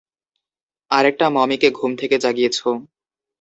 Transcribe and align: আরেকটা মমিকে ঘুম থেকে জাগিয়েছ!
আরেকটা 0.91 1.25
মমিকে 1.29 1.69
ঘুম 1.71 1.91
থেকে 1.95 2.15
জাগিয়েছ! 2.19 2.57